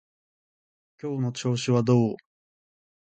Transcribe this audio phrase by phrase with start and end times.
[0.99, 2.15] 今日の調子はどう？